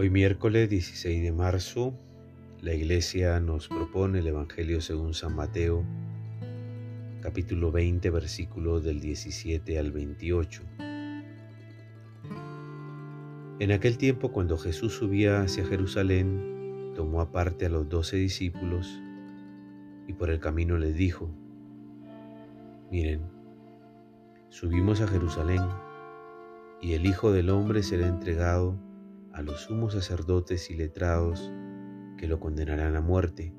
[0.00, 1.92] Hoy miércoles 16 de marzo,
[2.62, 5.84] la iglesia nos propone el Evangelio según San Mateo,
[7.20, 10.62] capítulo 20, versículos del 17 al 28.
[13.58, 18.98] En aquel tiempo, cuando Jesús subía hacia Jerusalén, tomó aparte a los doce discípulos
[20.08, 21.28] y por el camino les dijo,
[22.90, 23.20] miren,
[24.48, 25.60] subimos a Jerusalén
[26.80, 28.78] y el Hijo del Hombre será entregado
[29.40, 31.50] a los sumos sacerdotes y letrados
[32.18, 33.54] que lo condenarán a muerte.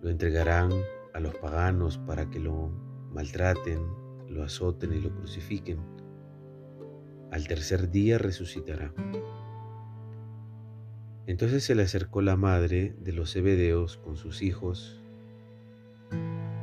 [0.00, 0.72] Lo entregarán
[1.12, 2.70] a los paganos para que lo
[3.12, 3.82] maltraten,
[4.30, 5.78] lo azoten y lo crucifiquen.
[7.32, 8.94] Al tercer día resucitará.
[11.26, 15.02] Entonces se le acercó la madre de los Zebedeos con sus hijos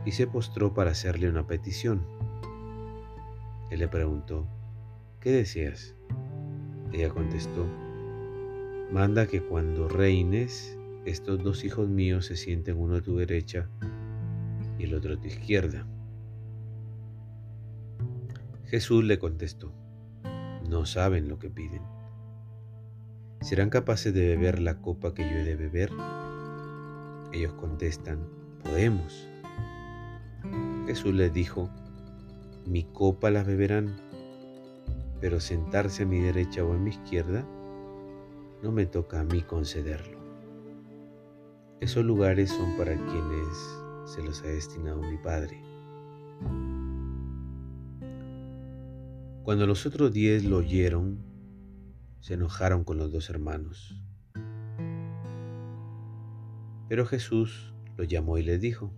[0.03, 2.07] y se postró para hacerle una petición.
[3.69, 4.47] Él le preguntó,
[5.19, 5.95] ¿qué deseas?
[6.93, 7.65] Ella contestó,
[8.91, 13.69] manda que cuando reines, estos dos hijos míos se sienten uno a tu derecha
[14.77, 15.87] y el otro a tu izquierda.
[18.65, 19.73] Jesús le contestó,
[20.69, 21.81] no saben lo que piden.
[23.41, 25.91] ¿Serán capaces de beber la copa que yo he de beber?
[27.33, 28.19] Ellos contestan,
[28.63, 29.27] podemos.
[30.85, 31.69] Jesús les dijo,
[32.65, 33.95] mi copa la beberán
[35.21, 37.47] pero sentarse a mi derecha o a mi izquierda
[38.63, 40.19] no me toca a mí concederlo.
[41.79, 43.57] Esos lugares son para quienes
[44.05, 45.61] se los ha destinado mi Padre.
[49.43, 51.19] Cuando los otros diez lo oyeron,
[52.19, 53.95] se enojaron con los dos hermanos.
[56.87, 58.93] Pero Jesús los llamó y les dijo,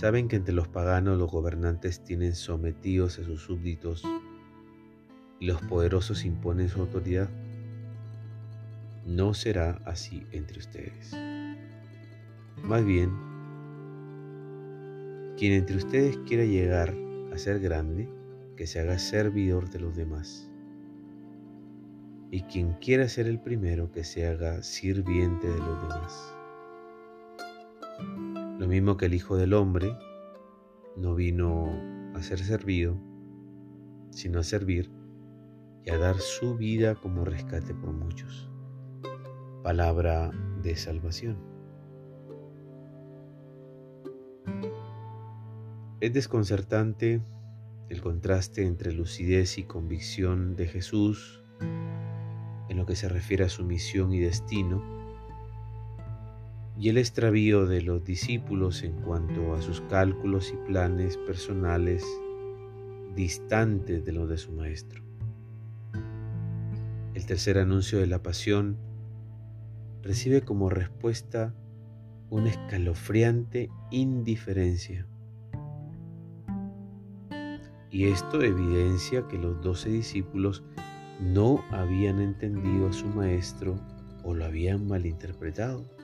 [0.00, 4.02] ¿Saben que entre los paganos los gobernantes tienen sometidos a sus súbditos
[5.38, 7.28] y los poderosos imponen su autoridad?
[9.04, 11.14] No será así entre ustedes.
[12.64, 13.10] Más bien,
[15.36, 16.96] quien entre ustedes quiera llegar
[17.30, 18.08] a ser grande,
[18.56, 20.50] que se haga servidor de los demás.
[22.30, 26.39] Y quien quiera ser el primero, que se haga sirviente de los demás.
[28.60, 29.96] Lo mismo que el Hijo del Hombre
[30.94, 31.72] no vino
[32.14, 32.94] a ser servido,
[34.10, 34.90] sino a servir
[35.82, 38.50] y a dar su vida como rescate por muchos.
[39.62, 40.30] Palabra
[40.62, 41.38] de salvación.
[46.02, 47.22] Es desconcertante
[47.88, 53.64] el contraste entre lucidez y convicción de Jesús en lo que se refiere a su
[53.64, 54.99] misión y destino
[56.80, 62.02] y el extravío de los discípulos en cuanto a sus cálculos y planes personales
[63.14, 65.02] distantes de los de su Maestro.
[67.12, 68.78] El tercer anuncio de la pasión
[70.02, 71.54] recibe como respuesta
[72.30, 75.06] una escalofriante indiferencia.
[77.90, 80.62] Y esto evidencia que los doce discípulos
[81.20, 83.78] no habían entendido a su Maestro
[84.22, 85.99] o lo habían malinterpretado.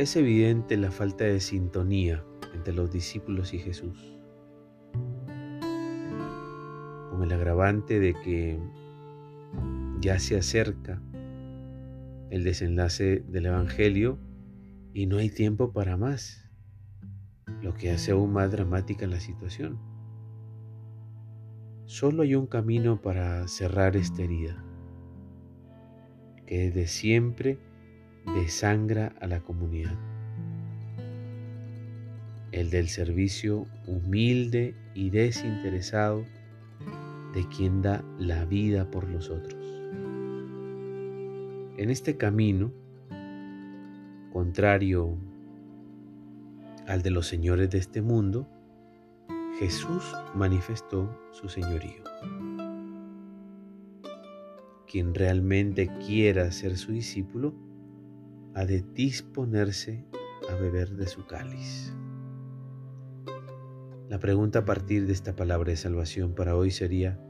[0.00, 2.24] Es evidente la falta de sintonía
[2.54, 4.18] entre los discípulos y Jesús,
[7.10, 8.58] con el agravante de que
[10.00, 11.02] ya se acerca
[12.30, 14.18] el desenlace del Evangelio
[14.94, 16.50] y no hay tiempo para más,
[17.60, 19.78] lo que hace aún más dramática la situación.
[21.84, 24.64] Solo hay un camino para cerrar esta herida,
[26.46, 27.58] que desde siempre
[28.26, 29.98] desangra a la comunidad.
[32.52, 36.24] El del servicio humilde y desinteresado
[37.34, 39.64] de quien da la vida por los otros.
[41.76, 42.72] En este camino,
[44.32, 45.16] contrario
[46.86, 48.48] al de los señores de este mundo,
[49.58, 50.02] Jesús
[50.34, 52.02] manifestó su señorío.
[54.90, 57.54] Quien realmente quiera ser su discípulo,
[58.66, 60.04] de disponerse
[60.50, 61.92] a beber de su cáliz.
[64.08, 67.20] La pregunta a partir de esta palabra de salvación para hoy sería,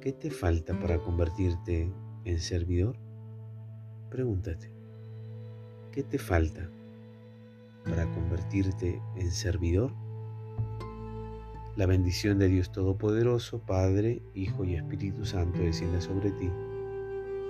[0.00, 1.90] ¿qué te falta para convertirte
[2.24, 2.96] en servidor?
[4.10, 4.70] Pregúntate,
[5.90, 6.68] ¿qué te falta
[7.84, 9.92] para convertirte en servidor?
[11.74, 16.50] La bendición de Dios Todopoderoso, Padre, Hijo y Espíritu Santo descienda sobre ti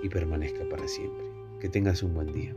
[0.01, 1.25] y permanezca para siempre.
[1.59, 2.55] Que tengas un buen día.